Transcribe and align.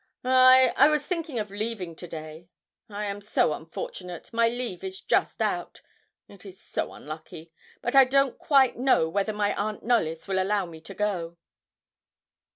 'I 0.23 0.73
I 0.77 0.89
was 0.89 1.05
thinking 1.05 1.37
of 1.37 1.51
leaving 1.51 1.95
today; 1.95 2.47
I 2.89 3.05
am 3.05 3.21
so 3.21 3.53
unfortunate 3.53 4.33
my 4.33 4.47
leave 4.49 4.83
is 4.83 4.99
just 4.99 5.43
out 5.43 5.81
it 6.27 6.43
is 6.43 6.59
so 6.59 6.91
unlucky; 6.93 7.51
but 7.83 7.95
I 7.95 8.05
don't 8.05 8.39
quite 8.39 8.75
know 8.75 9.07
whether 9.07 9.31
my 9.31 9.53
aunt 9.55 9.83
Knollys 9.85 10.27
will 10.27 10.41
allow 10.41 10.65
me 10.65 10.81
to 10.81 10.95
go.' 10.95 11.37